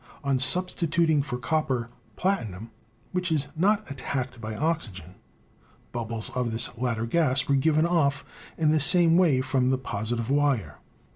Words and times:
On 0.23 0.39
substituting 0.39 1.21
for 1.21 1.37
copper, 1.37 1.91
platinum, 2.15 2.71
which 3.11 3.31
is 3.31 3.49
not 3.55 3.91
attacked 3.91 4.41
by 4.41 4.55
oxygen, 4.55 5.13
bubbles 5.91 6.31
of 6.31 6.51
this 6.51 6.75
latter 6.75 7.05
gas 7.05 7.47
were 7.47 7.53
given 7.53 7.85
off 7.85 8.25
in 8.57 8.71
the 8.71 8.79
same 8.79 9.15
way 9.15 9.41
from 9.41 9.69
the 9.69 9.77
positive 9.77 10.31
wire. 10.31 10.79